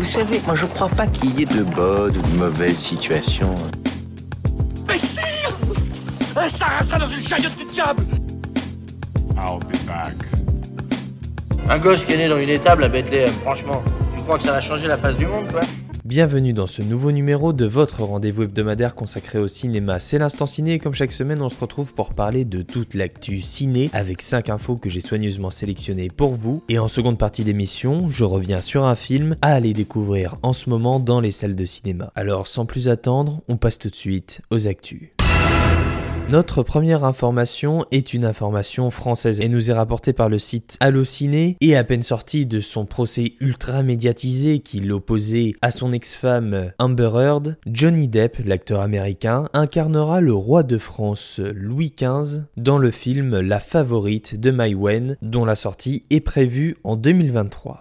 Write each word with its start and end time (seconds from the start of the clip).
Vous 0.00 0.06
savez, 0.06 0.40
moi 0.46 0.54
je 0.54 0.64
crois 0.64 0.88
pas 0.88 1.06
qu'il 1.06 1.38
y 1.38 1.42
ait 1.42 1.44
de 1.44 1.62
bonnes 1.62 2.16
ou 2.16 2.22
de 2.22 2.36
mauvaises 2.38 2.78
situations. 2.78 3.54
Mais 4.88 4.96
sire 4.96 5.54
Un 6.34 6.48
sarrasin 6.48 6.96
dans 6.96 7.06
une 7.06 7.20
chariote 7.20 7.54
du 7.58 7.66
diable 7.66 8.02
I'll 9.36 9.58
be 9.58 9.76
back. 9.86 10.14
Un 11.68 11.78
gosse 11.78 12.06
qui 12.06 12.14
est 12.14 12.16
né 12.16 12.30
dans 12.30 12.38
une 12.38 12.48
étable 12.48 12.84
à 12.84 12.88
Bethléem, 12.88 13.28
franchement. 13.42 13.82
Tu 14.16 14.22
crois 14.22 14.38
que 14.38 14.44
ça 14.44 14.52
va 14.52 14.62
changer 14.62 14.88
la 14.88 14.96
face 14.96 15.16
du 15.16 15.26
monde, 15.26 15.52
quoi 15.52 15.60
Bienvenue 16.10 16.52
dans 16.52 16.66
ce 16.66 16.82
nouveau 16.82 17.12
numéro 17.12 17.52
de 17.52 17.66
votre 17.66 18.02
rendez-vous 18.02 18.42
hebdomadaire 18.42 18.96
consacré 18.96 19.38
au 19.38 19.46
cinéma. 19.46 20.00
C'est 20.00 20.18
l'instant 20.18 20.46
ciné 20.46 20.72
et 20.72 20.78
comme 20.80 20.92
chaque 20.92 21.12
semaine 21.12 21.40
on 21.40 21.48
se 21.48 21.60
retrouve 21.60 21.94
pour 21.94 22.14
parler 22.14 22.44
de 22.44 22.62
toute 22.62 22.94
l'actu 22.94 23.40
ciné 23.40 23.90
avec 23.92 24.20
5 24.20 24.50
infos 24.50 24.74
que 24.74 24.90
j'ai 24.90 25.02
soigneusement 25.02 25.50
sélectionnées 25.50 26.08
pour 26.08 26.34
vous. 26.34 26.64
Et 26.68 26.80
en 26.80 26.88
seconde 26.88 27.16
partie 27.16 27.44
d'émission, 27.44 28.10
je 28.10 28.24
reviens 28.24 28.60
sur 28.60 28.86
un 28.86 28.96
film 28.96 29.36
à 29.40 29.54
aller 29.54 29.72
découvrir 29.72 30.34
en 30.42 30.52
ce 30.52 30.68
moment 30.68 30.98
dans 30.98 31.20
les 31.20 31.30
salles 31.30 31.54
de 31.54 31.64
cinéma. 31.64 32.10
Alors 32.16 32.48
sans 32.48 32.66
plus 32.66 32.88
attendre, 32.88 33.42
on 33.46 33.56
passe 33.56 33.78
tout 33.78 33.90
de 33.90 33.94
suite 33.94 34.40
aux 34.50 34.66
actus. 34.66 35.12
Notre 36.30 36.62
première 36.62 37.04
information 37.04 37.84
est 37.90 38.14
une 38.14 38.24
information 38.24 38.90
française 38.90 39.40
et 39.40 39.48
nous 39.48 39.72
est 39.72 39.74
rapportée 39.74 40.12
par 40.12 40.28
le 40.28 40.38
site 40.38 40.76
Allociné 40.78 41.56
et 41.60 41.74
à 41.74 41.82
peine 41.82 42.04
sorti 42.04 42.46
de 42.46 42.60
son 42.60 42.86
procès 42.86 43.32
ultra 43.40 43.82
médiatisé 43.82 44.60
qui 44.60 44.78
l'opposait 44.78 45.54
à 45.60 45.72
son 45.72 45.92
ex-femme 45.92 46.70
Amber 46.78 47.10
Heard, 47.16 47.56
Johnny 47.66 48.06
Depp, 48.06 48.38
l'acteur 48.44 48.80
américain, 48.80 49.42
incarnera 49.54 50.20
le 50.20 50.32
roi 50.32 50.62
de 50.62 50.78
France 50.78 51.40
Louis 51.52 51.92
XV 51.98 52.44
dans 52.56 52.78
le 52.78 52.92
film 52.92 53.40
La 53.40 53.58
Favorite 53.58 54.38
de 54.38 54.52
Mai 54.52 54.76
Wen 54.76 55.16
dont 55.22 55.44
la 55.44 55.56
sortie 55.56 56.04
est 56.10 56.20
prévue 56.20 56.76
en 56.84 56.94
2023. 56.94 57.80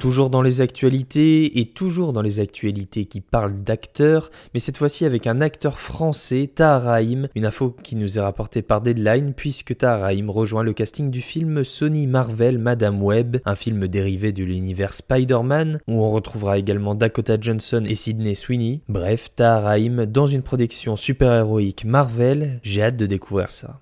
Toujours 0.00 0.30
dans 0.30 0.42
les 0.42 0.60
actualités 0.60 1.58
et 1.58 1.66
toujours 1.66 2.12
dans 2.12 2.22
les 2.22 2.38
actualités 2.38 3.06
qui 3.06 3.20
parlent 3.20 3.58
d'acteurs, 3.58 4.30
mais 4.54 4.60
cette 4.60 4.76
fois-ci 4.76 5.04
avec 5.04 5.26
un 5.26 5.40
acteur 5.40 5.80
français, 5.80 6.48
Tahar 6.54 6.98
une 7.00 7.44
info 7.44 7.74
qui 7.82 7.96
nous 7.96 8.16
est 8.16 8.20
rapportée 8.20 8.62
par 8.62 8.80
Deadline 8.80 9.34
puisque 9.34 9.76
Tahar 9.76 10.12
rejoint 10.28 10.62
le 10.62 10.72
casting 10.72 11.10
du 11.10 11.20
film 11.20 11.64
Sony 11.64 12.06
Marvel 12.06 12.58
Madame 12.58 13.02
Web, 13.02 13.38
un 13.44 13.56
film 13.56 13.88
dérivé 13.88 14.30
de 14.30 14.44
l'univers 14.44 14.94
Spider-Man 14.94 15.80
où 15.88 16.04
on 16.04 16.10
retrouvera 16.10 16.58
également 16.58 16.94
Dakota 16.94 17.36
Johnson 17.40 17.84
et 17.84 17.96
Sidney 17.96 18.36
Sweeney. 18.36 18.82
Bref, 18.88 19.30
Tahar 19.34 19.78
dans 20.06 20.28
une 20.28 20.42
production 20.42 20.94
super-héroïque 20.94 21.84
Marvel, 21.84 22.60
j'ai 22.62 22.82
hâte 22.82 22.96
de 22.96 23.06
découvrir 23.06 23.50
ça. 23.50 23.78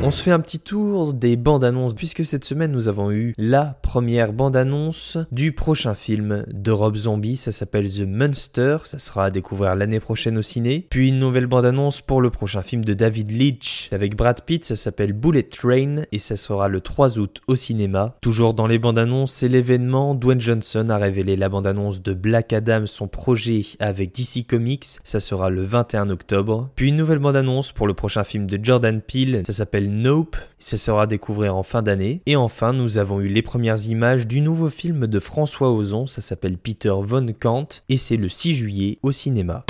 On 0.00 0.12
se 0.12 0.22
fait 0.22 0.30
un 0.30 0.38
petit 0.38 0.60
tour 0.60 1.12
des 1.12 1.36
bandes 1.36 1.64
annonces 1.64 1.92
puisque 1.92 2.24
cette 2.24 2.44
semaine 2.44 2.70
nous 2.70 2.86
avons 2.86 3.10
eu 3.10 3.34
la 3.36 3.76
première 3.82 4.32
bande 4.32 4.54
annonce 4.54 5.18
du 5.32 5.50
prochain 5.50 5.94
film 5.94 6.44
de 6.46 6.70
Rob 6.70 6.94
Zombie, 6.94 7.36
ça 7.36 7.50
s'appelle 7.50 7.90
The 7.92 8.06
Monster, 8.06 8.78
ça 8.84 9.00
sera 9.00 9.24
à 9.24 9.30
découvrir 9.30 9.74
l'année 9.74 9.98
prochaine 9.98 10.38
au 10.38 10.42
ciné. 10.42 10.86
Puis 10.88 11.08
une 11.08 11.18
nouvelle 11.18 11.48
bande 11.48 11.66
annonce 11.66 12.00
pour 12.00 12.20
le 12.20 12.30
prochain 12.30 12.62
film 12.62 12.84
de 12.84 12.94
David 12.94 13.32
Leitch 13.32 13.88
avec 13.90 14.14
Brad 14.14 14.42
Pitt, 14.42 14.64
ça 14.64 14.76
s'appelle 14.76 15.12
Bullet 15.12 15.42
Train 15.42 16.02
et 16.12 16.20
ça 16.20 16.36
sera 16.36 16.68
le 16.68 16.80
3 16.80 17.18
août 17.18 17.40
au 17.48 17.56
cinéma. 17.56 18.14
Toujours 18.20 18.54
dans 18.54 18.68
les 18.68 18.78
bandes 18.78 18.98
annonces, 18.98 19.32
c'est 19.32 19.48
l'événement, 19.48 20.14
Dwayne 20.14 20.40
Johnson 20.40 20.90
a 20.90 20.96
révélé 20.96 21.34
la 21.34 21.48
bande 21.48 21.66
annonce 21.66 22.02
de 22.02 22.14
Black 22.14 22.52
Adam, 22.52 22.86
son 22.86 23.08
projet 23.08 23.62
avec 23.80 24.14
DC 24.14 24.46
Comics, 24.46 24.86
ça 25.02 25.18
sera 25.18 25.50
le 25.50 25.64
21 25.64 26.08
octobre. 26.10 26.70
Puis 26.76 26.88
une 26.88 26.96
nouvelle 26.96 27.18
bande 27.18 27.36
annonce 27.36 27.72
pour 27.72 27.88
le 27.88 27.94
prochain 27.94 28.22
film 28.22 28.46
de 28.46 28.64
Jordan 28.64 29.00
Peele, 29.00 29.42
ça 29.44 29.52
s'appelle 29.52 29.87
Nope, 29.88 30.36
ça 30.58 30.76
sera 30.76 31.02
à 31.02 31.06
découvrir 31.06 31.56
en 31.56 31.62
fin 31.62 31.82
d'année. 31.82 32.20
Et 32.26 32.36
enfin, 32.36 32.72
nous 32.72 32.98
avons 32.98 33.20
eu 33.20 33.28
les 33.28 33.42
premières 33.42 33.86
images 33.86 34.26
du 34.26 34.40
nouveau 34.40 34.68
film 34.68 35.06
de 35.06 35.18
François 35.18 35.70
Ozon, 35.72 36.06
ça 36.06 36.20
s'appelle 36.20 36.58
Peter 36.58 36.94
Von 37.00 37.26
Kant, 37.38 37.68
et 37.88 37.96
c'est 37.96 38.16
le 38.16 38.28
6 38.28 38.54
juillet 38.54 38.98
au 39.02 39.12
cinéma. 39.12 39.64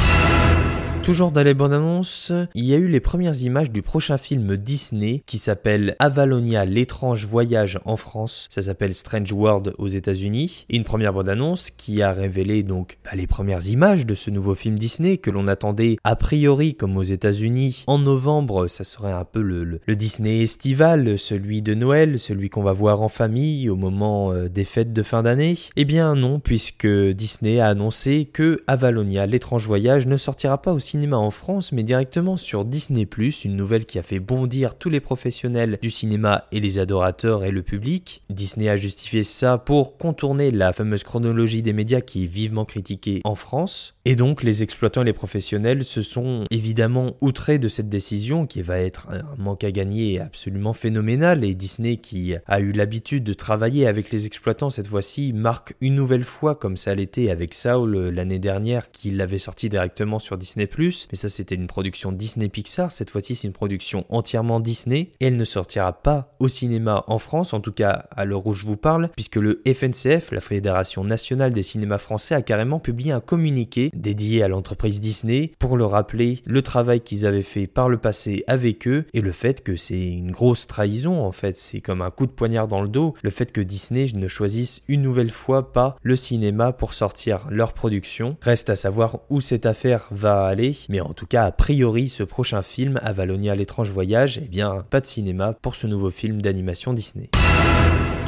Toujours 1.09 1.33
dans 1.33 1.43
les 1.43 1.55
bandes 1.55 1.73
annonces, 1.73 2.33
il 2.55 2.67
y 2.67 2.75
a 2.75 2.77
eu 2.77 2.87
les 2.87 3.01
premières 3.01 3.41
images 3.43 3.71
du 3.71 3.81
prochain 3.81 4.19
film 4.19 4.59
Disney 4.59 5.23
qui 5.25 5.39
s'appelle 5.39 5.97
Avalonia 6.01 6.67
l'étrange 6.67 7.25
voyage 7.25 7.81
en 7.87 7.97
France. 7.97 8.47
Ça 8.51 8.61
s'appelle 8.61 8.93
Strange 8.93 9.33
World 9.33 9.73
aux 9.79 9.89
États-Unis. 9.89 10.67
Une 10.69 10.85
première 10.85 11.15
bande 11.15 11.31
annonce 11.31 11.71
qui 11.71 12.03
a 12.03 12.13
révélé 12.13 12.63
donc 12.63 12.99
bah, 13.07 13.13
les 13.15 13.27
premières 13.27 13.67
images 13.69 14.05
de 14.05 14.15
ce 14.15 14.29
nouveau 14.29 14.55
film 14.55 14.75
Disney 14.75 15.17
que 15.17 15.31
l'on 15.31 15.49
attendait 15.49 15.97
a 16.05 16.15
priori 16.15 16.75
comme 16.75 16.99
aux 16.99 17.03
États-Unis 17.03 17.85
en 17.87 17.99
novembre. 17.99 18.69
Ça 18.69 18.85
serait 18.85 19.11
un 19.11 19.25
peu 19.25 19.41
le, 19.41 19.81
Disney 19.89 20.43
estival, 20.43 21.19
celui 21.19 21.63
de 21.63 21.73
Noël, 21.73 22.19
celui 22.19 22.51
qu'on 22.51 22.63
va 22.63 22.75
voir 22.75 23.01
en 23.01 23.09
famille 23.09 23.71
au 23.71 23.77
moment 23.77 24.35
euh, 24.35 24.51
des 24.51 24.65
fêtes 24.65 24.93
de 24.93 25.03
fin 25.03 25.23
d'année. 25.23 25.57
Eh 25.77 25.87
bien 25.87 26.15
non, 26.15 26.39
puisque 26.39 26.87
Disney 26.87 27.61
a 27.61 27.69
annoncé 27.69 28.29
que 28.31 28.63
Avalonia 28.67 29.25
l'étrange 29.25 29.67
voyage 29.67 30.07
ne 30.07 30.19
sortira 30.19 30.61
pas 30.61 30.75
aussi 30.75 30.98
en 31.07 31.31
France, 31.31 31.73
mais 31.73 31.83
directement 31.83 32.37
sur 32.37 32.65
Disney⁇ 32.65 33.05
une 33.45 33.57
nouvelle 33.57 33.87
qui 33.87 33.99
a 33.99 34.03
fait 34.03 34.19
bondir 34.19 34.75
tous 34.75 34.91
les 34.91 35.01
professionnels 35.01 35.79
du 35.81 35.91
cinéma 35.91 36.47
et 36.53 36.61
les 36.61 36.79
adorateurs 36.79 37.45
et 37.45 37.51
le 37.51 37.63
public. 37.63 38.23
Disney 38.31 38.69
a 38.69 38.77
justifié 38.77 39.23
ça 39.23 39.59
pour 39.59 39.97
contourner 39.97 40.51
la 40.51 40.73
fameuse 40.73 41.03
chronologie 41.03 41.63
des 41.63 41.73
médias 41.73 42.01
qui 42.01 42.25
est 42.25 42.27
vivement 42.27 42.65
critiquée 42.65 43.21
en 43.25 43.35
France. 43.35 43.95
Et 44.05 44.17
donc 44.17 44.43
les 44.43 44.63
exploitants 44.63 45.03
et 45.03 45.05
les 45.05 45.13
professionnels 45.13 45.85
se 45.85 46.03
sont 46.03 46.45
évidemment 46.51 47.17
outrés 47.21 47.59
de 47.59 47.69
cette 47.69 47.89
décision 47.89 48.47
qui 48.47 48.63
va 48.63 48.79
être 48.79 49.09
un 49.11 49.37
manque 49.37 49.65
à 49.65 49.71
gagner 49.71 50.21
absolument 50.21 50.73
phénoménal 50.73 51.45
et 51.45 51.55
Disney 51.55 51.99
qui 51.99 52.35
a 52.47 52.61
eu 52.61 52.73
l'habitude 52.73 53.25
de 53.25 53.35
travailler 53.35 53.87
avec 53.87 54.11
les 54.11 54.27
exploitants 54.27 54.71
cette 54.71 54.87
fois-ci 54.87 55.33
marque 55.33 55.75
une 55.81 55.95
nouvelle 55.95 56.25
fois 56.25 56.55
comme 56.55 56.77
ça 56.77 56.95
l'était 56.95 57.31
avec 57.31 57.53
Saul 57.53 58.09
l'année 58.09 58.39
dernière 58.39 58.91
qui 58.91 59.11
l'avait 59.11 59.39
sorti 59.39 59.69
directement 59.69 60.19
sur 60.19 60.39
Disney⁇ 60.39 60.65
mais 60.79 61.17
ça 61.17 61.29
c'était 61.29 61.55
une 61.55 61.67
production 61.67 62.13
Disney 62.13 62.49
Pixar, 62.49 62.93
cette 62.93 63.11
fois-ci 63.11 63.35
c'est 63.35 63.49
une 63.49 63.53
production 63.53 64.05
entièrement 64.09 64.61
Disney, 64.61 65.11
et 65.21 65.27
elle 65.27 65.37
ne 65.37 65.45
sortira 65.45 65.93
pas 65.93 66.35
au 66.39 66.49
cinéma 66.49 67.05
en 67.09 67.19
France, 67.19 67.53
en 67.53 67.61
tout 67.61 67.73
cas 67.73 68.07
à 68.11 68.25
l'heure 68.25 68.47
où 68.47 68.53
je 68.53 68.65
vous 68.65 68.77
parle, 68.77 69.11
puisque 69.17 69.37
le 69.37 69.61
FNCF, 69.67 70.31
la 70.31 70.41
Fédération 70.41 71.03
Nationale 71.05 71.53
des 71.53 71.63
Cinémas 71.63 71.99
Français, 71.99 72.35
a 72.35 72.43
carrément 72.43 72.79
publié 72.79 73.13
un 73.13 73.21
communiqué 73.21 73.91
dédié 73.95 74.43
à 74.43 74.49
l'entreprise 74.49 75.01
Disney 75.01 75.51
pour 75.59 75.77
leur 75.77 75.91
rappeler 75.91 76.43
le 76.45 76.63
travail 76.63 77.01
qu'ils 77.01 77.27
avaient 77.27 77.43
fait 77.43 77.67
par 77.67 77.89
le 77.89 77.99
passé 77.99 78.45
avec 78.47 78.87
eux, 78.87 79.05
et 79.15 79.21
le 79.21 79.33
fait 79.33 79.63
que 79.65 79.77
c'est 79.77 80.09
une 80.09 80.31
grosse 80.31 80.67
trahison 80.67 81.25
en 81.25 81.33
fait, 81.33 81.57
c'est 81.57 81.81
comme 81.81 82.03
un 82.03 82.11
coup 82.11 82.27
de 82.27 82.33
poignard 82.33 82.69
dans 82.69 82.83
le 82.83 82.89
dos, 82.89 83.15
le 83.23 83.31
fait 83.31 83.51
que 83.51 83.61
Disney 83.61 84.07
ne 84.15 84.29
choisisse 84.29 84.83
une 84.89 85.03
nouvelle 85.03 85.31
fois 85.31 85.73
pas 85.73 85.97
le 86.03 86.17
cinéma 86.17 86.73
pour 86.73 86.95
sortir 86.95 87.47
leur 87.51 87.73
production. 87.73 88.37
Reste 88.41 88.71
à 88.71 88.77
savoir 88.77 89.21
où 89.31 89.41
cette 89.41 89.67
affaire 89.67 90.09
va 90.11 90.47
aller, 90.47 90.68
mais 90.89 91.01
en 91.01 91.13
tout 91.13 91.27
cas, 91.27 91.45
a 91.45 91.53
priori, 91.53 92.09
ce 92.09 92.23
prochain 92.23 92.63
film, 92.63 92.99
Avalonia 93.03 93.55
l'étrange 93.55 93.91
voyage, 93.91 94.41
eh 94.43 94.49
bien, 94.49 94.85
pas 94.91 95.01
de 95.01 95.07
cinéma 95.07 95.55
pour 95.61 95.75
ce 95.75 95.87
nouveau 95.87 96.11
film 96.11 96.43
d'animation 96.43 96.93
Disney. 96.93 97.31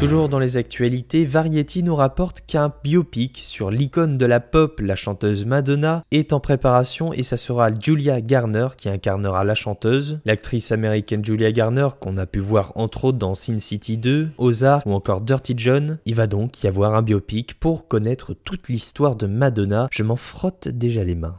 Toujours 0.01 0.31
dans 0.31 0.39
les 0.39 0.57
actualités, 0.57 1.27
Variety 1.27 1.83
nous 1.83 1.95
rapporte 1.95 2.41
qu'un 2.47 2.73
biopic 2.83 3.41
sur 3.43 3.71
l'icône 3.71 4.17
de 4.17 4.25
la 4.25 4.41
pop, 4.41 4.81
la 4.81 4.97
chanteuse 4.97 5.45
Madonna, 5.45 6.05
est 6.11 6.33
en 6.33 6.41
préparation 6.41 7.13
et 7.13 7.23
ça 7.23 7.37
sera 7.37 7.69
Julia 7.79 8.23
Garner 8.23 8.69
qui 8.79 8.89
incarnera 8.89 9.45
la 9.45 9.55
chanteuse. 9.55 10.19
L'actrice 10.25 10.73
américaine 10.73 11.23
Julia 11.23 11.53
Garner, 11.53 11.89
qu'on 12.01 12.17
a 12.17 12.25
pu 12.25 12.39
voir 12.39 12.73
entre 12.77 13.05
autres 13.05 13.19
dans 13.19 13.35
Sin 13.35 13.59
City 13.59 13.99
2, 13.99 14.31
Ozark 14.39 14.87
ou 14.87 14.93
encore 14.93 15.21
Dirty 15.21 15.53
John. 15.55 15.99
Il 16.07 16.15
va 16.15 16.27
donc 16.27 16.63
y 16.63 16.67
avoir 16.67 16.95
un 16.95 17.03
biopic 17.03 17.61
pour 17.61 17.87
connaître 17.87 18.33
toute 18.33 18.71
l'histoire 18.71 19.17
de 19.17 19.27
Madonna. 19.27 19.89
Je 19.93 20.03
m'en 20.03 20.17
frotte 20.17 20.69
déjà 20.69 21.05
les 21.05 21.15
mains. 21.15 21.37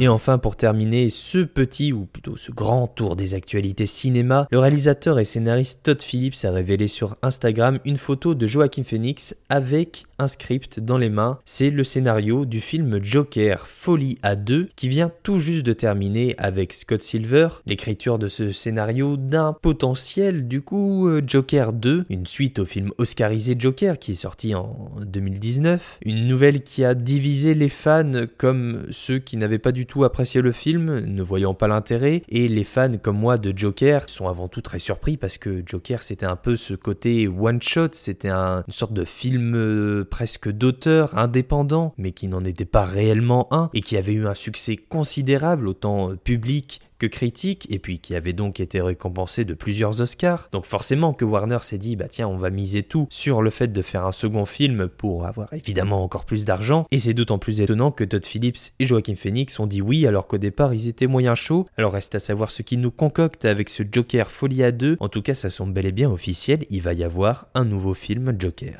Et 0.00 0.08
enfin, 0.08 0.38
pour 0.38 0.56
terminer 0.56 1.08
ce 1.08 1.38
petit, 1.38 1.92
ou 1.92 2.06
plutôt 2.06 2.36
ce 2.36 2.50
grand 2.50 2.88
tour 2.88 3.14
des 3.14 3.36
actualités 3.36 3.86
cinéma, 3.86 4.48
le 4.50 4.58
réalisateur 4.58 5.20
et 5.20 5.24
scénariste 5.24 5.84
Todd 5.84 6.02
Phillips 6.02 6.44
a 6.44 6.50
révélé 6.50 6.88
sur 6.88 7.16
Instagram 7.22 7.78
une 7.84 7.96
photo 7.96 8.34
de 8.34 8.44
Joaquin 8.48 8.82
Phoenix 8.82 9.36
avec 9.48 10.04
un 10.18 10.26
script 10.26 10.80
dans 10.80 10.98
les 10.98 11.10
mains. 11.10 11.38
C'est 11.44 11.70
le 11.70 11.84
scénario 11.84 12.44
du 12.44 12.60
film 12.60 12.98
Joker 13.04 13.68
Folie 13.68 14.18
à 14.22 14.34
deux 14.34 14.66
qui 14.74 14.88
vient 14.88 15.12
tout 15.22 15.38
juste 15.38 15.64
de 15.64 15.72
terminer 15.72 16.34
avec 16.38 16.72
Scott 16.72 17.00
Silver. 17.00 17.48
L'écriture 17.64 18.18
de 18.18 18.26
ce 18.26 18.50
scénario 18.50 19.16
d'un 19.16 19.52
potentiel, 19.52 20.48
du 20.48 20.60
coup, 20.60 21.06
euh, 21.06 21.22
Joker 21.24 21.72
2, 21.72 22.02
une 22.10 22.26
suite 22.26 22.58
au 22.58 22.64
film 22.64 22.90
oscarisé 22.98 23.54
Joker 23.56 24.00
qui 24.00 24.12
est 24.12 24.16
sorti 24.16 24.56
en 24.56 24.90
2019. 25.06 25.98
Une 26.04 26.26
nouvelle 26.26 26.62
qui 26.62 26.84
a 26.84 26.96
divisé 26.96 27.54
les 27.54 27.68
fans 27.68 28.24
comme 28.38 28.86
ceux 28.90 29.20
qui 29.20 29.36
n'avaient 29.36 29.58
pas 29.58 29.70
du 29.70 29.83
tout 29.84 30.04
apprécié 30.04 30.40
le 30.40 30.52
film, 30.52 31.00
ne 31.00 31.22
voyant 31.22 31.54
pas 31.54 31.68
l'intérêt, 31.68 32.22
et 32.28 32.48
les 32.48 32.64
fans 32.64 32.96
comme 33.02 33.18
moi 33.18 33.38
de 33.38 33.56
Joker 33.56 34.08
sont 34.08 34.28
avant 34.28 34.48
tout 34.48 34.60
très 34.60 34.78
surpris 34.78 35.16
parce 35.16 35.38
que 35.38 35.62
Joker 35.64 36.02
c'était 36.02 36.26
un 36.26 36.36
peu 36.36 36.56
ce 36.56 36.74
côté 36.74 37.28
one 37.28 37.62
shot, 37.62 37.88
c'était 37.92 38.30
une 38.30 38.62
sorte 38.68 38.92
de 38.92 39.04
film 39.04 39.54
euh, 39.54 40.04
presque 40.04 40.50
d'auteur, 40.50 41.16
indépendant, 41.16 41.94
mais 41.98 42.12
qui 42.12 42.28
n'en 42.28 42.44
était 42.44 42.64
pas 42.64 42.84
réellement 42.84 43.48
un, 43.50 43.70
et 43.74 43.82
qui 43.82 43.96
avait 43.96 44.14
eu 44.14 44.26
un 44.26 44.34
succès 44.34 44.76
considérable, 44.76 45.68
autant 45.68 46.14
public 46.16 46.80
que 46.98 47.06
critique, 47.06 47.66
et 47.70 47.78
puis 47.78 47.98
qui 47.98 48.14
avait 48.14 48.32
donc 48.32 48.60
été 48.60 48.80
récompensé 48.80 49.44
de 49.44 49.54
plusieurs 49.54 50.00
Oscars. 50.00 50.48
Donc 50.52 50.64
forcément 50.64 51.12
que 51.12 51.24
Warner 51.24 51.58
s'est 51.62 51.78
dit, 51.78 51.96
bah 51.96 52.08
tiens, 52.08 52.28
on 52.28 52.36
va 52.36 52.50
miser 52.50 52.82
tout 52.82 53.06
sur 53.10 53.42
le 53.42 53.50
fait 53.50 53.72
de 53.72 53.82
faire 53.82 54.06
un 54.06 54.12
second 54.12 54.46
film 54.46 54.88
pour 54.88 55.26
avoir 55.26 55.52
évidemment 55.52 56.02
encore 56.02 56.24
plus 56.24 56.44
d'argent, 56.44 56.86
et 56.90 56.98
c'est 56.98 57.14
d'autant 57.14 57.38
plus 57.38 57.60
étonnant 57.60 57.90
que 57.90 58.04
Todd 58.04 58.24
Phillips 58.24 58.72
et 58.78 58.86
Joaquin 58.86 59.14
Phoenix 59.14 59.58
ont 59.58 59.66
dit 59.66 59.82
oui 59.82 60.06
alors 60.06 60.26
qu'au 60.26 60.38
départ 60.38 60.74
ils 60.74 60.88
étaient 60.88 61.06
moyen 61.06 61.34
chauds. 61.34 61.64
Alors 61.76 61.92
reste 61.92 62.14
à 62.14 62.18
savoir 62.18 62.50
ce 62.50 62.62
qu'ils 62.62 62.80
nous 62.80 62.90
concoctent 62.90 63.44
avec 63.44 63.68
ce 63.68 63.82
Joker 63.90 64.30
Folie 64.30 64.62
à 64.62 64.72
deux. 64.72 64.96
En 65.00 65.08
tout 65.08 65.22
cas, 65.22 65.34
ça 65.34 65.50
semble 65.50 65.72
bel 65.72 65.86
et 65.86 65.92
bien 65.92 66.10
officiel, 66.10 66.64
il 66.70 66.82
va 66.82 66.92
y 66.92 67.04
avoir 67.04 67.46
un 67.54 67.64
nouveau 67.64 67.94
film 67.94 68.34
Joker. 68.38 68.78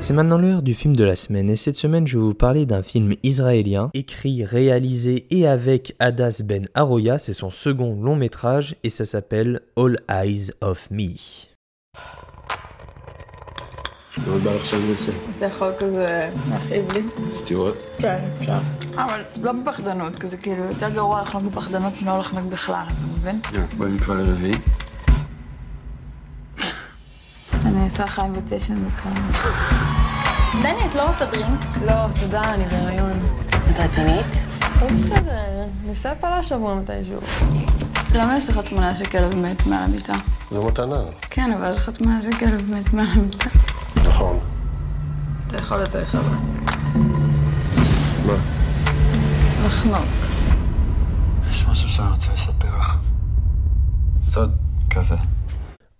C'est 0.00 0.12
maintenant 0.12 0.36
l'heure 0.38 0.62
du 0.62 0.74
film 0.74 0.94
de 0.94 1.04
la 1.04 1.16
semaine 1.16 1.48
et 1.48 1.56
cette 1.56 1.76
semaine 1.76 2.06
je 2.06 2.18
vais 2.18 2.24
vous 2.24 2.34
parler 2.34 2.66
d'un 2.66 2.82
film 2.82 3.14
israélien 3.22 3.90
écrit, 3.94 4.44
réalisé 4.44 5.26
et 5.30 5.46
avec 5.46 5.96
Adas 5.98 6.42
Ben 6.44 6.66
Aroya, 6.74 7.16
c'est 7.18 7.32
son 7.32 7.50
second 7.50 7.94
long 8.02 8.14
métrage 8.14 8.76
et 8.84 8.90
ça 8.90 9.06
s'appelle 9.06 9.60
All 9.76 9.96
Eyes 10.10 10.50
of 10.60 10.90
Me. 10.90 11.14
בא 14.44 14.50
עכשיו 14.50 14.80
לזה. 14.90 15.12
אתה 15.38 15.46
יכול 15.46 15.72
כזה 15.78 16.28
להכאיב 16.50 16.92
לי? 16.92 17.02
סטירות? 17.32 17.74
כן, 17.98 18.18
אפשר. 18.40 18.58
אבל 18.94 19.20
לא 19.42 19.52
בפחדנות, 19.52 20.18
כזה 20.18 20.36
כאילו 20.36 20.64
יותר 20.64 20.90
גרוע 20.90 21.22
לחנוק 21.22 21.42
בפחדנות 21.42 21.92
מלא 22.02 22.18
לחנוק 22.18 22.44
בכלל, 22.44 22.84
אתה 22.86 23.06
מבין? 23.18 23.40
יאללה, 23.52 23.66
בואי 23.76 23.92
נקרא 23.92 24.14
לרביעי. 24.14 24.54
עושה 27.89 28.03
לך 28.03 28.19
אינביטיישן 28.19 28.75
בכמה. 28.85 29.19
דני, 30.53 30.85
את 30.89 30.95
לא 30.95 31.09
רוצה 31.09 31.25
דרינק? 31.25 31.65
לא, 31.85 31.93
תודה, 32.19 32.53
אני 32.53 32.65
בהיריון. 32.65 33.19
את 33.49 33.79
רצינית? 33.79 34.25
הכל 34.61 34.85
בסדר, 34.93 35.65
ניסע 35.85 36.13
פעלה 36.19 36.43
שבוע 36.43 36.75
מתישהו. 36.75 37.19
למה 38.13 38.37
יש 38.37 38.49
לך 38.49 38.57
תמונה 38.57 38.95
של 38.95 39.05
כלב 39.05 39.35
מת 39.35 39.67
מעל 39.67 39.83
המיטה? 39.83 40.13
זו 40.51 40.63
מתנה. 40.63 41.01
כן, 41.29 41.51
אבל 41.51 41.71
יש 41.71 41.77
לך 41.77 41.89
תמונה 41.89 42.21
של 42.21 42.33
כלב 42.33 42.71
מת 42.75 42.93
מעל 42.93 43.07
המיטה. 43.07 43.49
נכון. 44.05 44.39
אתה 45.47 45.57
יכול 45.57 45.79
יותר 45.79 46.05
חזק. 46.05 46.21
מה? 48.25 48.33
לחנוק. 49.65 50.05
יש 51.49 51.65
משהו 51.67 51.89
שאני 51.89 52.09
רוצה 52.09 52.33
לספר 52.33 52.77
לך. 52.79 52.95
סוד 54.21 54.51
כזה. 54.89 55.15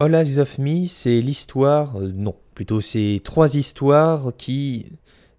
All 0.01 0.15
Eyes 0.15 0.39
of 0.39 0.57
Me, 0.59 0.87
c'est 0.87 1.19
l'histoire, 1.19 1.97
euh, 1.97 2.09
non, 2.13 2.33
plutôt 2.55 2.79
c'est 2.79 3.19
trois 3.21 3.55
histoires 3.55 4.31
qui 4.37 4.93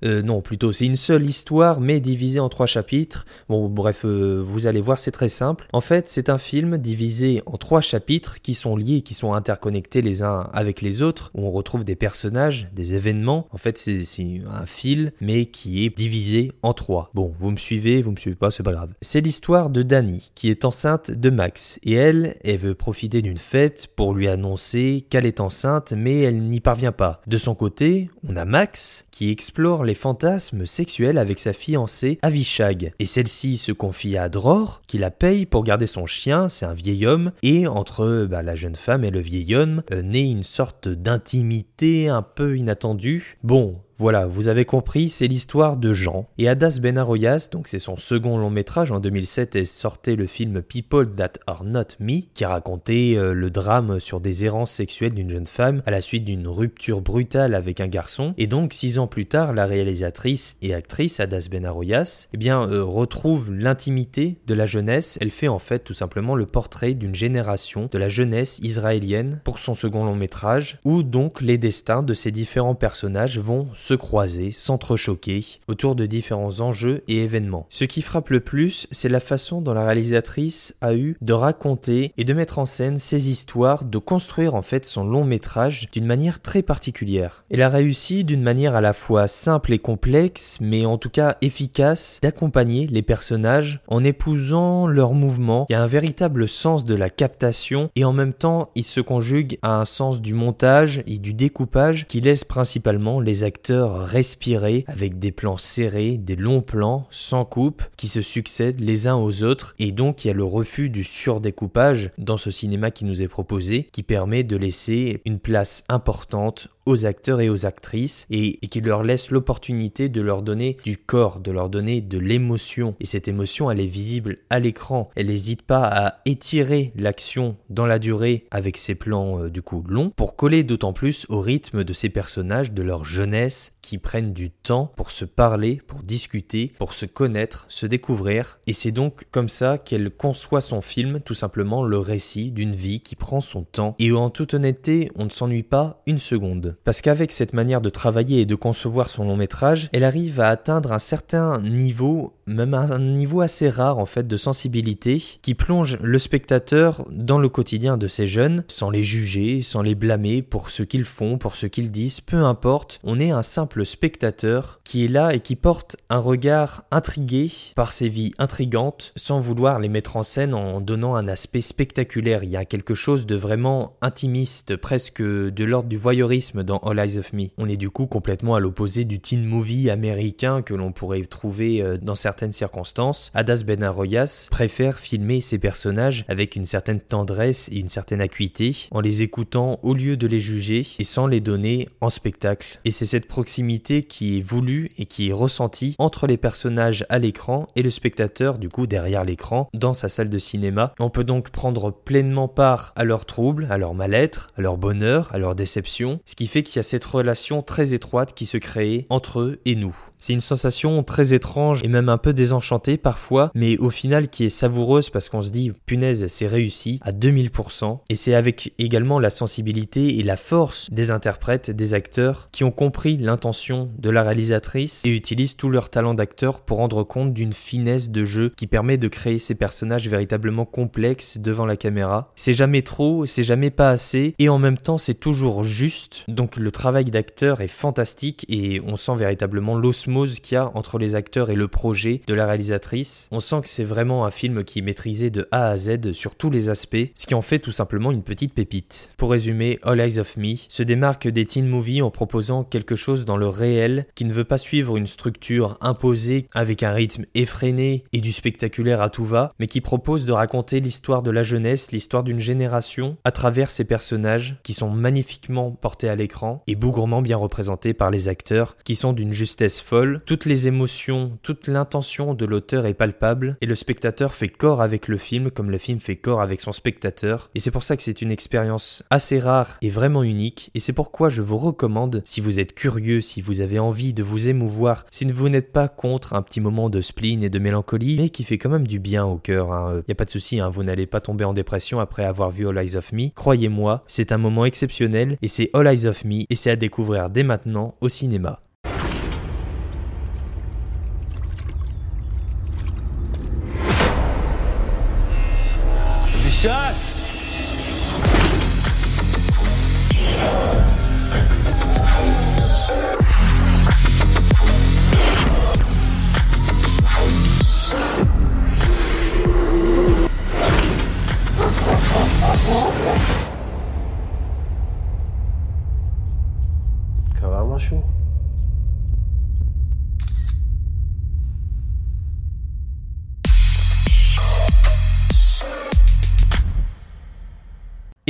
Euh, 0.04 0.22
non, 0.22 0.40
plutôt 0.40 0.72
c'est 0.72 0.86
une 0.86 0.96
seule 0.96 1.26
histoire, 1.26 1.80
mais 1.80 2.00
divisée 2.00 2.40
en 2.40 2.48
trois 2.48 2.66
chapitres. 2.66 3.26
Bon, 3.48 3.68
bref, 3.68 4.04
euh, 4.04 4.40
vous 4.42 4.66
allez 4.66 4.80
voir, 4.80 4.98
c'est 4.98 5.10
très 5.10 5.28
simple. 5.28 5.66
En 5.72 5.80
fait, 5.80 6.08
c'est 6.08 6.28
un 6.28 6.38
film 6.38 6.78
divisé 6.78 7.42
en 7.46 7.56
trois 7.56 7.80
chapitres 7.80 8.40
qui 8.40 8.54
sont 8.54 8.76
liés, 8.76 9.02
qui 9.02 9.14
sont 9.14 9.34
interconnectés 9.34 10.02
les 10.02 10.22
uns 10.22 10.48
avec 10.52 10.80
les 10.80 11.02
autres, 11.02 11.30
où 11.34 11.46
on 11.46 11.50
retrouve 11.50 11.84
des 11.84 11.96
personnages, 11.96 12.68
des 12.72 12.94
événements. 12.94 13.44
En 13.50 13.58
fait, 13.58 13.78
c'est 13.78 14.40
un 14.46 14.66
fil, 14.66 15.12
mais 15.20 15.46
qui 15.46 15.84
est 15.84 15.96
divisé 15.96 16.52
en 16.62 16.72
trois. 16.72 17.10
Bon, 17.14 17.32
vous 17.38 17.50
me 17.50 17.56
suivez, 17.56 18.02
vous 18.02 18.12
me 18.12 18.16
suivez 18.16 18.36
pas, 18.36 18.50
c'est 18.50 18.62
pas 18.62 18.72
grave. 18.72 18.92
C'est 19.00 19.20
l'histoire 19.20 19.70
de 19.70 19.82
Dani, 19.82 20.30
qui 20.34 20.50
est 20.50 20.64
enceinte 20.64 21.10
de 21.10 21.30
Max, 21.30 21.78
et 21.82 21.94
elle, 21.94 22.36
elle 22.44 22.58
veut 22.58 22.74
profiter 22.74 23.22
d'une 23.22 23.38
fête 23.38 23.88
pour 23.96 24.14
lui 24.14 24.28
annoncer 24.28 25.04
qu'elle 25.08 25.26
est 25.26 25.40
enceinte, 25.40 25.92
mais 25.96 26.20
elle 26.20 26.42
n'y 26.42 26.60
parvient 26.60 26.92
pas. 26.92 27.20
De 27.26 27.36
son 27.36 27.54
côté, 27.54 28.10
on 28.26 28.36
a 28.36 28.44
Max, 28.44 29.06
qui 29.10 29.30
explore 29.30 29.84
les 29.84 29.89
fantasmes 29.94 30.66
sexuels 30.66 31.18
avec 31.18 31.38
sa 31.38 31.52
fiancée 31.52 32.18
Avishag. 32.22 32.92
Et 32.98 33.06
celle-ci 33.06 33.56
se 33.56 33.72
confie 33.72 34.16
à 34.16 34.28
Dror, 34.28 34.82
qui 34.86 34.98
la 34.98 35.10
paye 35.10 35.46
pour 35.46 35.64
garder 35.64 35.86
son 35.86 36.06
chien, 36.06 36.48
c'est 36.48 36.66
un 36.66 36.74
vieil 36.74 37.06
homme, 37.06 37.32
et 37.42 37.66
entre 37.66 38.26
bah, 38.28 38.42
la 38.42 38.56
jeune 38.56 38.76
femme 38.76 39.04
et 39.04 39.10
le 39.10 39.20
vieil 39.20 39.54
homme 39.54 39.82
euh, 39.92 40.02
naît 40.02 40.30
une 40.30 40.42
sorte 40.42 40.88
d'intimité 40.88 42.08
un 42.08 42.22
peu 42.22 42.56
inattendue. 42.56 43.38
Bon, 43.42 43.74
voilà, 44.00 44.26
vous 44.26 44.48
avez 44.48 44.64
compris, 44.64 45.10
c'est 45.10 45.26
l'histoire 45.26 45.76
de 45.76 45.92
Jean. 45.92 46.26
Et 46.38 46.48
Adas 46.48 46.78
Ben 46.80 46.96
Aroyas, 46.96 47.50
donc 47.52 47.68
c'est 47.68 47.78
son 47.78 47.96
second 47.96 48.38
long 48.38 48.48
métrage, 48.48 48.90
en 48.92 48.98
2007 48.98 49.56
est 49.56 49.64
sorti 49.66 50.16
le 50.16 50.26
film 50.26 50.62
People 50.62 51.14
That 51.14 51.32
Are 51.46 51.64
Not 51.64 51.98
Me, 52.00 52.22
qui 52.32 52.46
racontait 52.46 53.16
euh, 53.16 53.34
le 53.34 53.50
drame 53.50 54.00
sur 54.00 54.20
des 54.20 54.46
errances 54.46 54.72
sexuelles 54.72 55.12
d'une 55.12 55.28
jeune 55.28 55.46
femme 55.46 55.82
à 55.84 55.90
la 55.90 56.00
suite 56.00 56.24
d'une 56.24 56.48
rupture 56.48 57.02
brutale 57.02 57.54
avec 57.54 57.78
un 57.78 57.88
garçon. 57.88 58.32
Et 58.38 58.46
donc, 58.46 58.72
six 58.72 58.98
ans 58.98 59.06
plus 59.06 59.26
tard, 59.26 59.52
la 59.52 59.66
réalisatrice 59.66 60.56
et 60.62 60.72
actrice 60.72 61.20
Adas 61.20 61.48
Ben 61.50 61.66
Aroyas, 61.66 62.28
eh 62.32 62.38
bien, 62.38 62.62
euh, 62.62 62.82
retrouve 62.82 63.52
l'intimité 63.52 64.38
de 64.46 64.54
la 64.54 64.64
jeunesse. 64.64 65.18
Elle 65.20 65.30
fait 65.30 65.48
en 65.48 65.58
fait 65.58 65.80
tout 65.80 65.92
simplement 65.92 66.36
le 66.36 66.46
portrait 66.46 66.94
d'une 66.94 67.14
génération 67.14 67.90
de 67.92 67.98
la 67.98 68.08
jeunesse 68.08 68.60
israélienne 68.62 69.42
pour 69.44 69.58
son 69.58 69.74
second 69.74 70.06
long 70.06 70.16
métrage, 70.16 70.78
où 70.86 71.02
donc 71.02 71.42
les 71.42 71.58
destins 71.58 72.02
de 72.02 72.14
ces 72.14 72.30
différents 72.30 72.74
personnages 72.74 73.38
vont 73.38 73.68
se 73.74 73.89
croiser, 73.94 74.52
s'entrechoquer 74.52 75.44
autour 75.68 75.94
de 75.94 76.06
différents 76.06 76.60
enjeux 76.60 77.02
et 77.08 77.22
événements. 77.22 77.66
Ce 77.68 77.84
qui 77.84 78.02
frappe 78.02 78.30
le 78.30 78.40
plus, 78.40 78.86
c'est 78.90 79.08
la 79.08 79.20
façon 79.20 79.60
dont 79.60 79.74
la 79.74 79.84
réalisatrice 79.84 80.74
a 80.80 80.94
eu 80.94 81.16
de 81.20 81.32
raconter 81.32 82.12
et 82.16 82.24
de 82.24 82.34
mettre 82.34 82.58
en 82.58 82.66
scène 82.66 82.98
ces 82.98 83.30
histoires, 83.30 83.84
de 83.84 83.98
construire 83.98 84.54
en 84.54 84.62
fait 84.62 84.84
son 84.84 85.04
long 85.04 85.24
métrage 85.24 85.88
d'une 85.92 86.06
manière 86.06 86.40
très 86.40 86.62
particulière. 86.62 87.44
Elle 87.50 87.62
a 87.62 87.68
réussi 87.68 88.24
d'une 88.24 88.42
manière 88.42 88.76
à 88.76 88.80
la 88.80 88.92
fois 88.92 89.26
simple 89.26 89.72
et 89.72 89.78
complexe, 89.78 90.58
mais 90.60 90.86
en 90.86 90.98
tout 90.98 91.10
cas 91.10 91.36
efficace, 91.42 92.18
d'accompagner 92.22 92.86
les 92.86 93.02
personnages 93.02 93.80
en 93.88 94.04
épousant 94.04 94.86
leurs 94.86 95.14
mouvements. 95.14 95.66
Il 95.68 95.72
y 95.72 95.76
a 95.76 95.82
un 95.82 95.86
véritable 95.86 96.48
sens 96.48 96.84
de 96.84 96.94
la 96.94 97.10
captation 97.10 97.90
et 97.96 98.04
en 98.04 98.12
même 98.12 98.32
temps 98.32 98.70
il 98.74 98.84
se 98.84 99.00
conjugue 99.00 99.58
à 99.62 99.76
un 99.76 99.84
sens 99.84 100.20
du 100.20 100.34
montage 100.34 101.02
et 101.06 101.18
du 101.18 101.34
découpage 101.34 102.06
qui 102.06 102.20
laisse 102.20 102.44
principalement 102.44 103.20
les 103.20 103.44
acteurs 103.44 103.79
respirer 103.84 104.84
avec 104.86 105.18
des 105.18 105.32
plans 105.32 105.56
serrés, 105.56 106.18
des 106.18 106.36
longs 106.36 106.62
plans 106.62 107.06
sans 107.10 107.44
coupe 107.44 107.82
qui 107.96 108.08
se 108.08 108.22
succèdent 108.22 108.80
les 108.80 109.08
uns 109.08 109.16
aux 109.16 109.42
autres. 109.42 109.74
Et 109.78 109.92
donc 109.92 110.24
il 110.24 110.28
y 110.28 110.30
a 110.30 110.34
le 110.34 110.44
refus 110.44 110.90
du 110.90 111.04
surdécoupage 111.04 112.10
dans 112.18 112.36
ce 112.36 112.50
cinéma 112.50 112.90
qui 112.90 113.04
nous 113.04 113.22
est 113.22 113.28
proposé 113.28 113.88
qui 113.92 114.02
permet 114.02 114.44
de 114.44 114.56
laisser 114.56 115.20
une 115.24 115.38
place 115.38 115.84
importante 115.88 116.68
aux 116.90 117.06
acteurs 117.06 117.40
et 117.40 117.48
aux 117.48 117.66
actrices 117.66 118.26
et, 118.30 118.58
qui 118.68 118.80
leur 118.80 119.02
laisse 119.02 119.30
l'opportunité 119.30 120.08
de 120.08 120.20
leur 120.20 120.42
donner 120.42 120.76
du 120.84 120.96
corps, 120.96 121.40
de 121.40 121.50
leur 121.50 121.70
donner 121.70 122.00
de 122.00 122.18
l'émotion. 122.18 122.94
Et 123.00 123.06
cette 123.06 123.28
émotion, 123.28 123.70
elle 123.70 123.80
est 123.80 123.86
visible 123.86 124.38
à 124.50 124.60
l'écran. 124.60 125.08
Elle 125.16 125.26
n'hésite 125.26 125.62
pas 125.62 125.84
à 125.84 126.20
étirer 126.24 126.92
l'action 126.96 127.56
dans 127.68 127.86
la 127.86 127.98
durée 127.98 128.46
avec 128.50 128.76
ses 128.76 128.94
plans 128.94 129.44
euh, 129.44 129.50
du 129.50 129.62
coup 129.62 129.84
longs 129.88 130.10
pour 130.10 130.36
coller 130.36 130.64
d'autant 130.64 130.92
plus 130.92 131.26
au 131.28 131.40
rythme 131.40 131.84
de 131.84 131.92
ces 131.92 132.08
personnages, 132.08 132.72
de 132.72 132.82
leur 132.82 133.04
jeunesse, 133.04 133.72
qui 133.82 133.98
prennent 133.98 134.32
du 134.32 134.50
temps 134.50 134.92
pour 134.96 135.10
se 135.10 135.24
parler, 135.24 135.80
pour 135.86 136.02
discuter, 136.02 136.72
pour 136.78 136.94
se 136.94 137.06
connaître, 137.06 137.66
se 137.68 137.86
découvrir. 137.86 138.58
Et 138.66 138.72
c'est 138.72 138.92
donc 138.92 139.26
comme 139.30 139.48
ça 139.48 139.78
qu'elle 139.78 140.10
conçoit 140.10 140.60
son 140.60 140.80
film, 140.80 141.20
tout 141.20 141.34
simplement 141.34 141.82
le 141.84 141.98
récit 141.98 142.50
d'une 142.50 142.74
vie 142.74 143.00
qui 143.00 143.16
prend 143.16 143.40
son 143.40 143.62
temps 143.62 143.94
et 143.98 144.12
où 144.12 144.16
en 144.16 144.30
toute 144.30 144.54
honnêteté, 144.54 145.10
on 145.16 145.24
ne 145.24 145.30
s'ennuie 145.30 145.62
pas 145.62 146.02
une 146.06 146.18
seconde. 146.18 146.76
Parce 146.84 147.02
qu'avec 147.02 147.30
cette 147.32 147.52
manière 147.52 147.80
de 147.80 147.90
travailler 147.90 148.40
et 148.40 148.46
de 148.46 148.54
concevoir 148.54 149.10
son 149.10 149.24
long 149.24 149.36
métrage, 149.36 149.88
elle 149.92 150.04
arrive 150.04 150.40
à 150.40 150.48
atteindre 150.48 150.92
un 150.92 150.98
certain 150.98 151.60
niveau, 151.60 152.32
même 152.46 152.74
un 152.74 152.98
niveau 152.98 153.42
assez 153.42 153.68
rare 153.68 153.98
en 153.98 154.06
fait 154.06 154.26
de 154.26 154.36
sensibilité, 154.36 155.22
qui 155.42 155.54
plonge 155.54 155.98
le 156.00 156.18
spectateur 156.18 157.04
dans 157.10 157.38
le 157.38 157.48
quotidien 157.48 157.96
de 157.96 158.08
ces 158.08 158.26
jeunes, 158.26 158.64
sans 158.68 158.90
les 158.90 159.04
juger, 159.04 159.60
sans 159.60 159.82
les 159.82 159.94
blâmer 159.94 160.42
pour 160.42 160.70
ce 160.70 160.82
qu'ils 160.82 161.04
font, 161.04 161.38
pour 161.38 161.54
ce 161.54 161.66
qu'ils 161.66 161.90
disent, 161.90 162.20
peu 162.20 162.38
importe, 162.38 162.98
on 163.04 163.20
est 163.20 163.30
un 163.30 163.42
simple 163.42 163.84
spectateur 163.84 164.80
qui 164.84 165.04
est 165.04 165.08
là 165.08 165.34
et 165.34 165.40
qui 165.40 165.56
porte 165.56 165.96
un 166.08 166.18
regard 166.18 166.84
intrigué 166.90 167.52
par 167.74 167.92
ces 167.92 168.08
vies 168.08 168.32
intrigantes, 168.38 169.12
sans 169.16 169.38
vouloir 169.38 169.80
les 169.80 169.88
mettre 169.88 170.16
en 170.16 170.22
scène 170.22 170.54
en 170.54 170.80
donnant 170.80 171.14
un 171.14 171.28
aspect 171.28 171.60
spectaculaire. 171.60 172.42
Il 172.42 172.50
y 172.50 172.56
a 172.56 172.64
quelque 172.64 172.94
chose 172.94 173.26
de 173.26 173.36
vraiment 173.36 173.96
intimiste, 174.00 174.76
presque 174.76 175.22
de 175.22 175.64
l'ordre 175.64 175.88
du 175.88 175.96
voyeurisme 175.96 176.59
dans 176.62 176.78
All 176.78 176.98
Eyes 176.98 177.18
of 177.18 177.32
Me. 177.32 177.48
On 177.58 177.68
est 177.68 177.76
du 177.76 177.90
coup 177.90 178.06
complètement 178.06 178.54
à 178.54 178.60
l'opposé 178.60 179.04
du 179.04 179.20
teen 179.20 179.44
movie 179.44 179.90
américain 179.90 180.62
que 180.62 180.74
l'on 180.74 180.92
pourrait 180.92 181.22
trouver 181.22 181.82
euh, 181.82 181.98
dans 182.00 182.16
certaines 182.16 182.52
circonstances. 182.52 183.30
Adas 183.34 183.62
Ben 183.66 183.82
Arroyas 183.82 184.48
préfère 184.50 184.98
filmer 184.98 185.40
ses 185.40 185.58
personnages 185.58 186.24
avec 186.28 186.56
une 186.56 186.66
certaine 186.66 187.00
tendresse 187.00 187.68
et 187.72 187.78
une 187.78 187.88
certaine 187.88 188.20
acuité, 188.20 188.88
en 188.90 189.00
les 189.00 189.22
écoutant 189.22 189.78
au 189.82 189.94
lieu 189.94 190.16
de 190.16 190.26
les 190.26 190.40
juger 190.40 190.86
et 190.98 191.04
sans 191.04 191.26
les 191.26 191.40
donner 191.40 191.88
en 192.00 192.10
spectacle. 192.10 192.78
Et 192.84 192.90
c'est 192.90 193.06
cette 193.06 193.26
proximité 193.26 194.02
qui 194.02 194.38
est 194.38 194.40
voulue 194.40 194.88
et 194.98 195.06
qui 195.06 195.28
est 195.28 195.32
ressentie 195.32 195.94
entre 195.98 196.26
les 196.26 196.36
personnages 196.36 197.06
à 197.08 197.18
l'écran 197.18 197.66
et 197.76 197.82
le 197.82 197.90
spectateur 197.90 198.58
du 198.58 198.68
coup 198.68 198.86
derrière 198.86 199.24
l'écran 199.24 199.68
dans 199.74 199.94
sa 199.94 200.08
salle 200.08 200.28
de 200.28 200.38
cinéma. 200.38 200.94
On 200.98 201.10
peut 201.10 201.24
donc 201.24 201.50
prendre 201.50 201.90
pleinement 201.90 202.48
part 202.48 202.92
à 202.96 203.04
leurs 203.04 203.24
troubles, 203.24 203.66
à 203.70 203.78
leur 203.78 203.94
mal-être, 203.94 204.48
à 204.56 204.62
leur 204.62 204.76
bonheur, 204.76 205.28
à 205.32 205.38
leur 205.38 205.54
déception, 205.54 206.20
ce 206.24 206.34
qui 206.34 206.46
fait 206.50 206.62
qu'il 206.62 206.76
y 206.76 206.80
a 206.80 206.82
cette 206.82 207.04
relation 207.04 207.62
très 207.62 207.94
étroite 207.94 208.34
qui 208.34 208.44
se 208.44 208.58
crée 208.58 209.06
entre 209.08 209.40
eux 209.40 209.60
et 209.64 209.76
nous. 209.76 209.96
C'est 210.22 210.34
une 210.34 210.40
sensation 210.40 211.02
très 211.02 211.32
étrange 211.32 211.82
et 211.82 211.88
même 211.88 212.10
un 212.10 212.18
peu 212.18 212.34
désenchantée 212.34 212.98
parfois, 212.98 213.50
mais 213.54 213.78
au 213.78 213.88
final 213.88 214.28
qui 214.28 214.44
est 214.44 214.50
savoureuse 214.50 215.08
parce 215.08 215.30
qu'on 215.30 215.40
se 215.40 215.50
dit 215.50 215.72
punaise, 215.86 216.26
c'est 216.26 216.46
réussi 216.46 217.00
à 217.00 217.10
2000%. 217.10 218.00
Et 218.10 218.16
c'est 218.16 218.34
avec 218.34 218.74
également 218.78 219.18
la 219.18 219.30
sensibilité 219.30 220.18
et 220.18 220.22
la 220.22 220.36
force 220.36 220.90
des 220.90 221.10
interprètes, 221.10 221.70
des 221.70 221.94
acteurs 221.94 222.50
qui 222.52 222.64
ont 222.64 222.70
compris 222.70 223.16
l'intention 223.16 223.88
de 223.98 224.10
la 224.10 224.22
réalisatrice 224.22 225.02
et 225.06 225.08
utilisent 225.08 225.56
tout 225.56 225.70
leur 225.70 225.88
talent 225.88 226.12
d'acteur 226.12 226.60
pour 226.60 226.76
rendre 226.76 227.02
compte 227.02 227.32
d'une 227.32 227.54
finesse 227.54 228.10
de 228.10 228.26
jeu 228.26 228.52
qui 228.54 228.66
permet 228.66 228.98
de 228.98 229.08
créer 229.08 229.38
ces 229.38 229.54
personnages 229.54 230.06
véritablement 230.06 230.66
complexes 230.66 231.38
devant 231.38 231.64
la 231.64 231.78
caméra. 231.78 232.28
C'est 232.36 232.52
jamais 232.52 232.82
trop, 232.82 233.24
c'est 233.24 233.42
jamais 233.42 233.70
pas 233.70 233.88
assez 233.88 234.34
et 234.38 234.50
en 234.50 234.58
même 234.58 234.76
temps 234.76 234.98
c'est 234.98 235.14
toujours 235.14 235.64
juste. 235.64 236.24
Donc 236.28 236.56
le 236.58 236.70
travail 236.70 237.06
d'acteur 237.06 237.62
est 237.62 237.68
fantastique 237.68 238.44
et 238.50 238.82
on 238.86 238.96
sent 238.96 239.16
véritablement 239.16 239.78
l'osmose 239.78 240.09
qu'il 240.40 240.54
y 240.54 240.58
a 240.58 240.70
entre 240.74 240.98
les 240.98 241.14
acteurs 241.14 241.50
et 241.50 241.54
le 241.54 241.68
projet 241.68 242.20
de 242.26 242.34
la 242.34 242.46
réalisatrice. 242.46 243.28
On 243.30 243.40
sent 243.40 243.60
que 243.62 243.68
c'est 243.68 243.84
vraiment 243.84 244.24
un 244.24 244.30
film 244.30 244.64
qui 244.64 244.80
est 244.80 244.82
maîtrisé 244.82 245.30
de 245.30 245.48
A 245.50 245.68
à 245.70 245.76
Z 245.76 246.12
sur 246.12 246.34
tous 246.34 246.50
les 246.50 246.68
aspects, 246.68 247.10
ce 247.14 247.26
qui 247.26 247.34
en 247.34 247.42
fait 247.42 247.58
tout 247.58 247.72
simplement 247.72 248.10
une 248.10 248.22
petite 248.22 248.54
pépite. 248.54 249.10
Pour 249.16 249.30
résumer, 249.30 249.78
All 249.82 250.00
Eyes 250.00 250.18
of 250.18 250.36
Me 250.36 250.56
se 250.68 250.82
démarque 250.82 251.28
des 251.28 251.46
teen 251.46 251.66
movies 251.66 252.02
en 252.02 252.10
proposant 252.10 252.64
quelque 252.64 252.96
chose 252.96 253.24
dans 253.24 253.36
le 253.36 253.48
réel 253.48 254.04
qui 254.14 254.24
ne 254.24 254.32
veut 254.32 254.44
pas 254.44 254.58
suivre 254.58 254.96
une 254.96 255.06
structure 255.06 255.76
imposée 255.80 256.46
avec 256.52 256.82
un 256.82 256.92
rythme 256.92 257.24
effréné 257.34 258.02
et 258.12 258.20
du 258.20 258.32
spectaculaire 258.32 259.02
à 259.02 259.10
tout 259.10 259.24
va, 259.24 259.52
mais 259.58 259.66
qui 259.66 259.80
propose 259.80 260.24
de 260.24 260.32
raconter 260.32 260.80
l'histoire 260.80 261.22
de 261.22 261.30
la 261.30 261.42
jeunesse, 261.42 261.92
l'histoire 261.92 262.24
d'une 262.24 262.40
génération 262.40 263.16
à 263.24 263.32
travers 263.32 263.70
ces 263.70 263.84
personnages 263.84 264.56
qui 264.62 264.74
sont 264.74 264.90
magnifiquement 264.90 265.70
portés 265.70 266.08
à 266.08 266.16
l'écran 266.16 266.62
et 266.66 266.74
bougrement 266.74 267.22
bien 267.22 267.36
représentés 267.36 267.94
par 267.94 268.10
les 268.10 268.28
acteurs 268.28 268.76
qui 268.84 268.96
sont 268.96 269.12
d'une 269.12 269.32
justesse 269.32 269.80
Toutes 270.26 270.44
les 270.44 270.66
émotions, 270.68 271.38
toute 271.42 271.66
l'intention 271.66 272.34
de 272.34 272.46
l'auteur 272.46 272.86
est 272.86 272.94
palpable 272.94 273.56
et 273.60 273.66
le 273.66 273.74
spectateur 273.74 274.32
fait 274.32 274.48
corps 274.48 274.80
avec 274.82 275.08
le 275.08 275.16
film 275.16 275.50
comme 275.50 275.70
le 275.70 275.78
film 275.78 276.00
fait 276.00 276.16
corps 276.16 276.40
avec 276.40 276.60
son 276.60 276.72
spectateur 276.72 277.50
et 277.54 277.60
c'est 277.60 277.70
pour 277.70 277.82
ça 277.82 277.96
que 277.96 278.02
c'est 278.02 278.22
une 278.22 278.30
expérience 278.30 279.02
assez 279.10 279.38
rare 279.38 279.76
et 279.82 279.90
vraiment 279.90 280.22
unique 280.22 280.70
et 280.74 280.80
c'est 280.80 280.92
pourquoi 280.92 281.28
je 281.28 281.42
vous 281.42 281.58
recommande 281.58 282.22
si 282.24 282.40
vous 282.40 282.60
êtes 282.60 282.74
curieux, 282.74 283.20
si 283.20 283.40
vous 283.40 283.60
avez 283.60 283.78
envie 283.78 284.12
de 284.12 284.22
vous 284.22 284.48
émouvoir, 284.48 285.04
si 285.10 285.24
vous 285.26 285.48
n'êtes 285.48 285.72
pas 285.72 285.88
contre 285.88 286.34
un 286.34 286.42
petit 286.42 286.60
moment 286.60 286.88
de 286.88 287.00
spleen 287.00 287.42
et 287.42 287.50
de 287.50 287.58
mélancolie 287.58 288.16
mais 288.18 288.30
qui 288.30 288.44
fait 288.44 288.58
quand 288.58 288.70
même 288.70 288.86
du 288.86 288.98
bien 288.98 289.24
au 289.24 289.36
cœur. 289.36 289.68
Il 289.68 289.98
hein. 289.98 290.02
n'y 290.08 290.12
a 290.12 290.16
pas 290.16 290.24
de 290.24 290.30
souci, 290.30 290.60
hein, 290.60 290.70
vous 290.70 290.82
n'allez 290.82 291.06
pas 291.06 291.20
tomber 291.20 291.44
en 291.44 291.52
dépression 291.52 292.00
après 292.00 292.24
avoir 292.24 292.50
vu 292.50 292.68
All 292.68 292.78
Eyes 292.78 292.96
of 292.96 293.12
Me. 293.12 293.30
Croyez-moi, 293.34 294.02
c'est 294.06 294.32
un 294.32 294.38
moment 294.38 294.64
exceptionnel 294.64 295.36
et 295.42 295.48
c'est 295.48 295.70
All 295.74 295.86
Eyes 295.86 296.06
of 296.06 296.24
Me 296.24 296.44
et 296.48 296.54
c'est 296.54 296.70
à 296.70 296.76
découvrir 296.76 297.30
dès 297.30 297.42
maintenant 297.42 297.94
au 298.00 298.08
cinéma. 298.08 298.60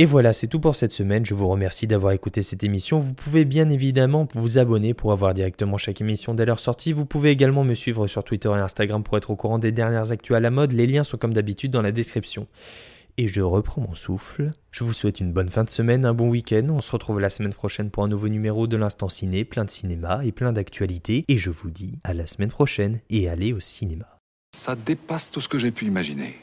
Et 0.01 0.05
voilà, 0.05 0.33
c'est 0.33 0.47
tout 0.47 0.59
pour 0.59 0.75
cette 0.75 0.91
semaine. 0.91 1.27
Je 1.27 1.35
vous 1.35 1.47
remercie 1.47 1.85
d'avoir 1.85 2.13
écouté 2.13 2.41
cette 2.41 2.63
émission. 2.63 2.97
Vous 2.97 3.13
pouvez 3.13 3.45
bien 3.45 3.69
évidemment 3.69 4.27
vous 4.33 4.57
abonner 4.57 4.95
pour 4.95 5.11
avoir 5.11 5.35
directement 5.35 5.77
chaque 5.77 6.01
émission 6.01 6.33
dès 6.33 6.43
leur 6.43 6.57
sortie. 6.57 6.91
Vous 6.91 7.05
pouvez 7.05 7.29
également 7.29 7.63
me 7.63 7.75
suivre 7.75 8.07
sur 8.07 8.23
Twitter 8.23 8.49
et 8.49 8.59
Instagram 8.59 9.03
pour 9.03 9.15
être 9.15 9.29
au 9.29 9.35
courant 9.35 9.59
des 9.59 9.71
dernières 9.71 10.11
actus 10.11 10.35
à 10.35 10.39
la 10.39 10.49
mode. 10.49 10.71
Les 10.71 10.87
liens 10.87 11.03
sont 11.03 11.17
comme 11.17 11.35
d'habitude 11.35 11.69
dans 11.69 11.83
la 11.83 11.91
description. 11.91 12.47
Et 13.19 13.27
je 13.27 13.41
reprends 13.41 13.81
mon 13.81 13.93
souffle. 13.93 14.49
Je 14.71 14.83
vous 14.83 14.93
souhaite 14.93 15.19
une 15.19 15.33
bonne 15.33 15.51
fin 15.51 15.63
de 15.63 15.69
semaine, 15.69 16.03
un 16.03 16.15
bon 16.15 16.29
week-end. 16.29 16.65
On 16.71 16.81
se 16.81 16.91
retrouve 16.91 17.19
la 17.19 17.29
semaine 17.29 17.53
prochaine 17.53 17.91
pour 17.91 18.03
un 18.03 18.07
nouveau 18.07 18.27
numéro 18.27 18.65
de 18.65 18.77
l'Instant 18.77 19.09
Ciné, 19.09 19.45
plein 19.45 19.65
de 19.65 19.69
cinéma 19.69 20.25
et 20.25 20.31
plein 20.31 20.51
d'actualités. 20.51 21.25
Et 21.27 21.37
je 21.37 21.51
vous 21.51 21.69
dis 21.69 21.99
à 22.03 22.15
la 22.15 22.25
semaine 22.25 22.49
prochaine 22.49 23.01
et 23.11 23.29
allez 23.29 23.53
au 23.53 23.59
cinéma. 23.59 24.17
Ça 24.55 24.75
dépasse 24.75 25.29
tout 25.29 25.41
ce 25.41 25.47
que 25.47 25.59
j'ai 25.59 25.69
pu 25.69 25.85
imaginer. 25.85 26.39